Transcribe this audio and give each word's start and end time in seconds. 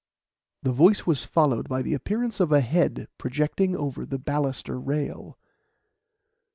The 0.63 0.71
voice 0.71 1.05
was 1.05 1.25
followed 1.25 1.69
by 1.69 1.83
the 1.83 1.93
appearance 1.93 2.39
of 2.39 2.51
a 2.51 2.61
head 2.61 3.07
projecting 3.19 3.75
over 3.75 4.03
the 4.03 4.17
baluster 4.17 4.79
rail. 4.79 5.37